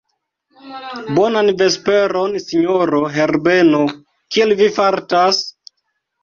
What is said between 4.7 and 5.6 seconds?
fartas?